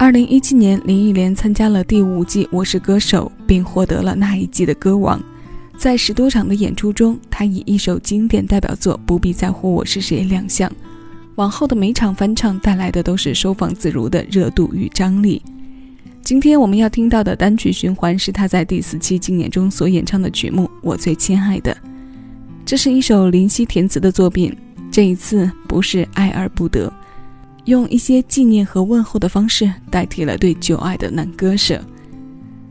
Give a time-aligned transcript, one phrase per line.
[0.00, 5.22] 二零一七年，林忆莲参加了第五季《我是歌手》，并获得了那一季的歌王。
[5.76, 10.72] 在十多场的演出中，她以一首经典代表作《不必在乎我是谁》亮相。
[11.34, 15.42] 往后的每场翻唱带来的都是收放自如的热度与张力。
[16.22, 21.74] 今天我们要听到的单曲循环是她在第四期竞演中所演唱的曲目《我最亲爱的》。
[22.64, 24.56] 这是一首林夕填词的作品，
[24.90, 26.90] 这一次不是爱而不得。
[27.66, 31.82] 用一些纪念和问候的方式代替了对旧爱的难割舍。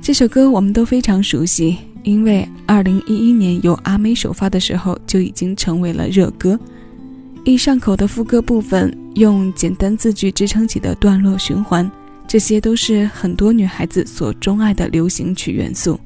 [0.00, 6.58] 这首歌我们都非常熟悉，因为2011年由阿妹首发的时候就已经成为了热歌。
[7.44, 11.90] 易上口的副歌部分，用简单字句支撑起的段落循环，
[12.26, 15.98] 这些都是很多女孩子所钟爱的流行曲元素。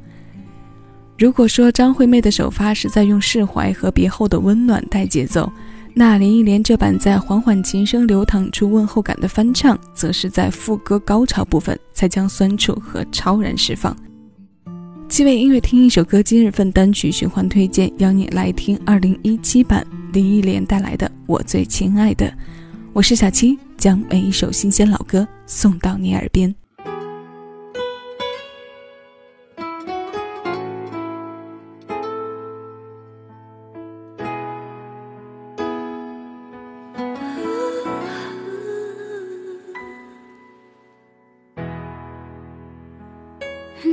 [1.19, 5.51] 如果说张惠妹的首发是在用释怀和别后的温暖带节奏。
[5.99, 13.97] 那林忆莲这版在缓缓琴声流淌出问候感的翻唱，则是在副歌高潮部分才将酸楚和超然释放。
[15.09, 22.27] 七位音乐听一首歌今日份单曲循环推荐，邀你来听二零一七版林忆莲带来的《我最亲爱的》。
[22.93, 26.55] 我是小七，将每一首新鲜老歌送到你耳边。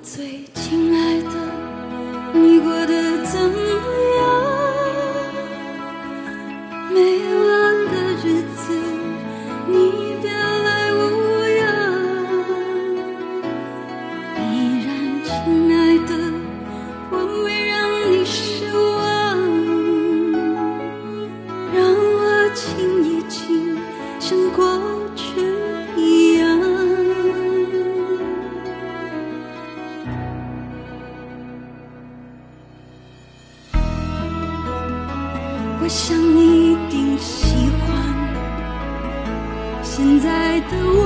[0.00, 1.30] 最亲爱的，
[2.32, 2.92] 你过得
[3.24, 3.58] 怎么
[4.16, 4.20] 样？
[6.92, 7.00] 没
[7.34, 7.46] 我
[7.90, 8.24] 的日
[8.56, 8.62] 子，
[9.66, 9.74] 你
[10.22, 10.96] 别来无
[11.58, 11.60] 恙。
[14.38, 14.46] 依
[14.86, 14.88] 然，
[15.24, 15.28] 亲
[15.74, 15.76] 爱
[16.06, 16.10] 的。
[17.10, 17.76] 我没让
[18.10, 19.02] 你失望，
[21.74, 21.76] 让
[22.14, 22.18] 我
[22.54, 22.97] 亲，
[35.80, 37.86] 我想你一定喜欢。
[39.82, 41.04] 现在的我，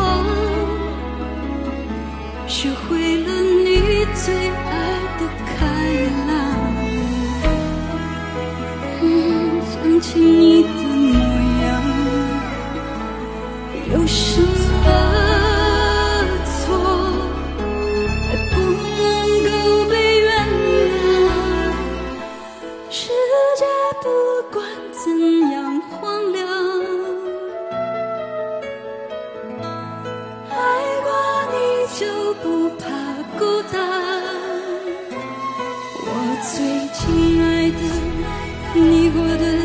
[2.46, 4.91] 学会了你最爱
[38.74, 39.61] 你过的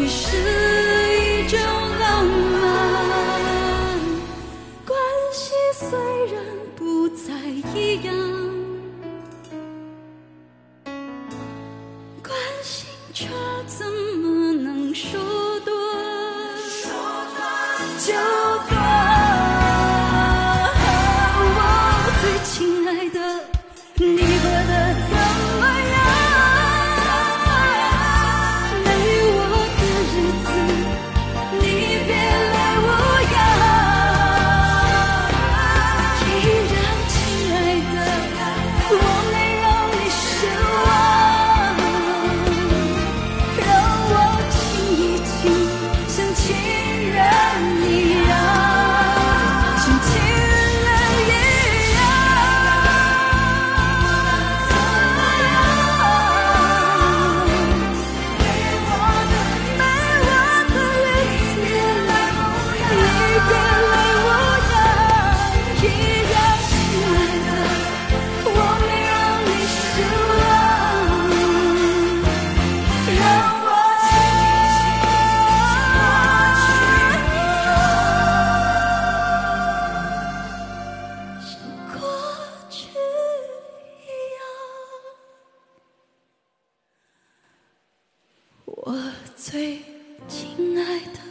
[0.00, 1.60] 也是一种
[1.98, 4.00] 浪漫。
[4.86, 4.98] 关
[5.30, 5.98] 系虽
[6.32, 6.42] 然
[6.74, 7.34] 不再
[7.74, 8.14] 一样，
[12.22, 13.26] 关心却
[13.66, 13.86] 怎
[14.22, 15.20] 么能说
[88.92, 88.98] 我
[89.36, 89.78] 最
[90.26, 91.29] 亲爱的